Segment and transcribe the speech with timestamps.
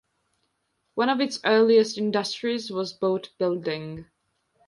[0.95, 4.07] One of its earliest industries was boat building.